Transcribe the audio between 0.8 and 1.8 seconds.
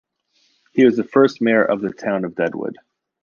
was the first mayor of